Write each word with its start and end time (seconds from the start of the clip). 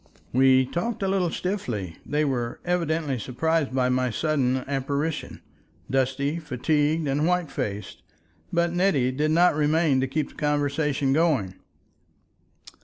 We 0.33 0.65
talked 0.65 1.03
a 1.03 1.07
little 1.07 1.29
stiffly—they 1.29 2.25
were 2.25 2.59
evidently 2.65 3.19
surprised 3.19 3.71
by 3.71 3.89
my 3.89 4.09
sudden 4.09 4.63
apparition, 4.67 5.41
dusty, 5.91 6.39
fatigued, 6.39 7.07
and 7.07 7.27
white 7.27 7.51
faced; 7.51 8.01
but 8.51 8.73
Nettie 8.73 9.11
did 9.11 9.29
not 9.29 9.53
remain 9.53 10.01
to 10.01 10.07
keep 10.07 10.29
the 10.29 10.33
conversation 10.33 11.13
going. 11.13 11.53